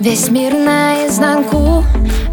[0.00, 1.84] Весь мир наизнанку,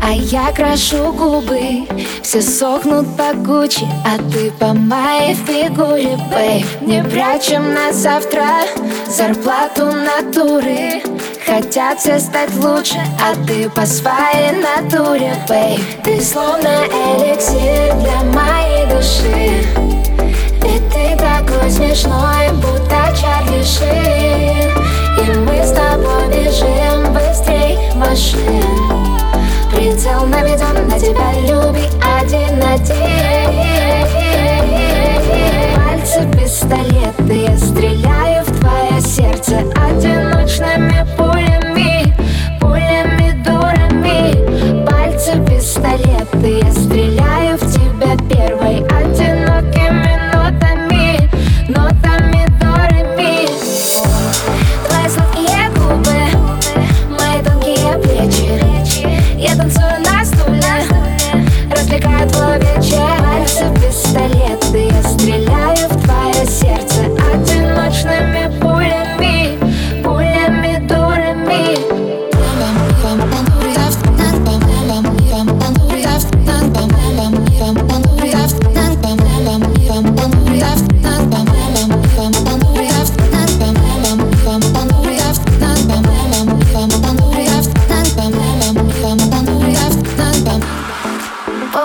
[0.02, 1.86] а я крашу губы.
[2.24, 8.46] Все сохнут по Гуччи, а ты по моей фигуре, бэй Не прячем на завтра
[9.06, 11.04] зарплату натуры.
[11.46, 18.86] Хотят все стать лучше, а ты по своей натуре, бэй Ты словно эликсир для моей
[18.86, 19.68] души.
[20.64, 22.37] Ведь ты такой смешной,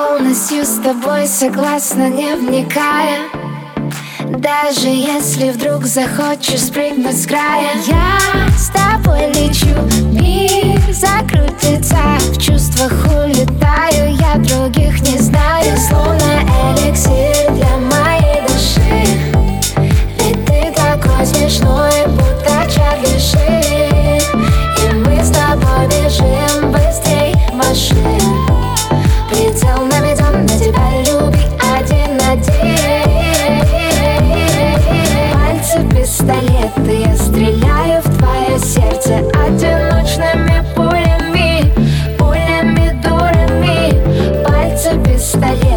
[0.08, 3.20] Полностью с тобой согласна, не вникая.
[4.39, 7.70] Даже если вдруг захочешь спрыгнуть с края.
[7.86, 8.19] Я
[8.58, 9.69] с тобой лечу,
[10.11, 11.97] мир закрутится
[12.33, 13.02] В чувствах
[45.32, 45.71] столе.